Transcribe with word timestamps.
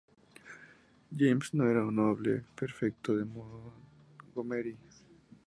James 1.19 1.53
no 1.53 1.67
era 1.73 1.85
un 1.85 1.95
doble 1.97 2.33
perfecto 2.55 3.15
de 3.15 3.23
Montgomery. 3.23 4.75